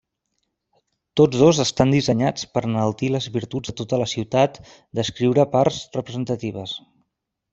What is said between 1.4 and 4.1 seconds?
dos estan dissenyats per enaltir les virtuts de tota la